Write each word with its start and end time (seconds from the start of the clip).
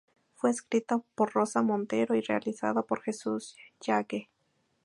Fue 0.33 0.49
escrita 0.49 1.03
por 1.13 1.31
Rosa 1.35 1.61
Montero 1.61 2.15
y 2.15 2.21
realizada 2.21 2.81
por 2.81 3.03
Jesús 3.03 3.55
Yagüe. 3.81 4.29